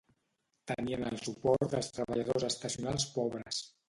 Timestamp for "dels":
1.73-1.89